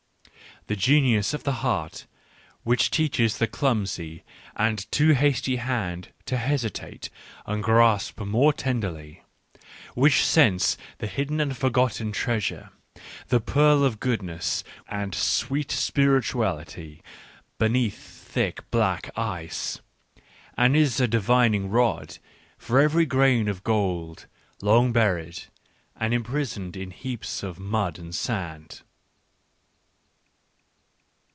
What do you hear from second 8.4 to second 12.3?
tenderly; which scents the hidden and forgotten